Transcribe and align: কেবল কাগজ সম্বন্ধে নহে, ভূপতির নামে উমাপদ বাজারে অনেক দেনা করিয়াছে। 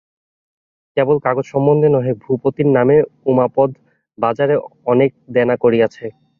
কেবল 0.97 1.17
কাগজ 1.25 1.45
সম্বন্ধে 1.53 1.89
নহে, 1.91 2.11
ভূপতির 2.23 2.67
নামে 2.77 2.97
উমাপদ 3.31 3.69
বাজারে 4.17 4.55
অনেক 4.91 5.09
দেনা 5.35 5.55
করিয়াছে। 5.63 6.05